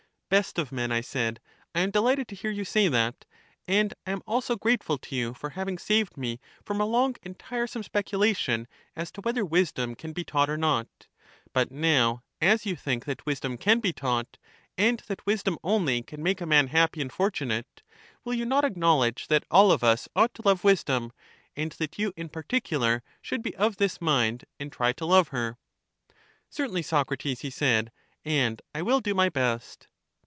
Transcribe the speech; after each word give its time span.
Best 0.31 0.57
of 0.57 0.71
men, 0.71 0.93
I 0.93 1.01
said, 1.01 1.41
I 1.75 1.81
am 1.81 1.91
delighted 1.91 2.29
to 2.29 2.35
hear 2.35 2.51
you 2.51 2.63
say 2.63 2.87
that; 2.87 3.25
and 3.67 3.93
I 4.07 4.11
am 4.13 4.23
also 4.25 4.55
grateful 4.55 4.97
to 4.97 5.13
you 5.13 5.33
for 5.33 5.49
having 5.49 5.77
saved 5.77 6.15
me 6.15 6.39
from 6.63 6.79
a 6.79 6.85
long 6.85 7.17
and 7.21 7.37
tiresome 7.37 7.83
speculation 7.83 8.69
as 8.95 9.11
to 9.11 9.19
whether 9.19 9.43
wisdom 9.43 9.93
can 9.93 10.13
be 10.13 10.23
taught 10.23 10.49
or 10.49 10.55
not. 10.55 10.87
But 11.51 11.69
now, 11.69 12.23
as 12.39 12.65
you 12.65 12.77
think 12.77 13.03
that 13.03 13.25
wisdom 13.25 13.57
can 13.57 13.81
be 13.81 13.91
taught, 13.91 14.37
and 14.77 15.01
that 15.07 15.25
wisdom 15.25 15.57
only 15.65 16.01
can 16.01 16.23
make 16.23 16.39
a 16.39 16.45
man 16.45 16.67
happy 16.67 17.01
and 17.01 17.11
fortunate, 17.11 17.81
will 18.23 18.33
you 18.33 18.45
not 18.45 18.63
acknowledge 18.63 19.27
that 19.27 19.43
all 19.51 19.69
of 19.69 19.83
us 19.83 20.07
ought 20.15 20.33
to 20.35 20.43
love 20.47 20.63
wisdom, 20.63 21.11
and 21.57 21.73
that 21.73 21.99
you 21.99 22.13
in 22.15 22.29
particular 22.29 23.03
should 23.21 23.41
be 23.43 23.53
of 23.57 23.75
this 23.75 23.99
mind 23.99 24.45
and 24.61 24.71
try 24.71 24.93
to 24.93 25.05
love 25.05 25.27
her? 25.27 25.57
Certainly, 26.49 26.83
Socrates, 26.83 27.41
he 27.41 27.49
said; 27.49 27.91
and 28.23 28.61
I 28.73 28.81
will 28.81 29.01
do 29.01 29.13
my 29.13 29.27
best. 29.27 29.89